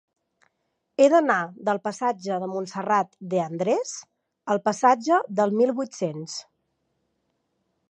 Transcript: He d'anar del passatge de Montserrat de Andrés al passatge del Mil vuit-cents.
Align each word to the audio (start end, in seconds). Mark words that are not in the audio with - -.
He 1.03 1.09
d'anar 1.13 1.35
del 1.67 1.79
passatge 1.87 2.39
de 2.43 2.47
Montserrat 2.53 3.13
de 3.35 3.43
Andrés 3.45 3.93
al 4.55 4.63
passatge 4.71 5.23
del 5.41 5.57
Mil 5.61 5.77
vuit-cents. 5.83 6.41